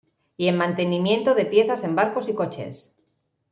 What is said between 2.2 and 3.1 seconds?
y coches.